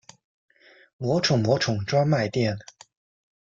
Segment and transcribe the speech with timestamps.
[0.97, 2.57] 魔宠魔宠专卖店